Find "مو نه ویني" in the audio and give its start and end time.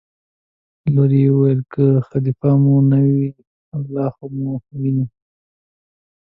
2.63-3.29